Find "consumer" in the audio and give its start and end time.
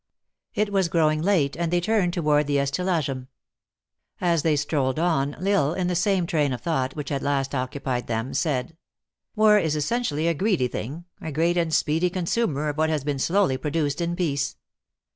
12.41-12.69